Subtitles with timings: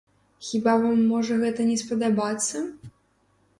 [0.45, 2.65] Хіба вам можа гэта не спадабацца?